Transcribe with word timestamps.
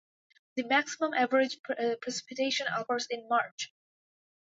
The 0.55 0.63
maximum 0.63 1.13
average 1.13 1.59
precipitation 1.61 2.65
occurs 2.75 3.05
in 3.11 3.27
March. 3.29 3.71